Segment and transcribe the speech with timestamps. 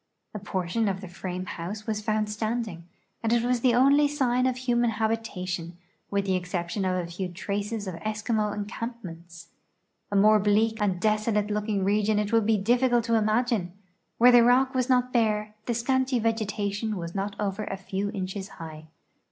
[0.33, 2.85] A portion of the frame house was found standing,
[3.21, 5.77] and it was the only sign of human habitation,
[6.09, 9.49] with the exception of a few traces of Eskimo encampments.
[10.11, 13.73] A more bleak and desolate looking region it would be difficult to imagine;
[14.17, 18.47] where the rock "was not bare, the scanty vegetation was not over a few inches
[18.57, 18.87] high.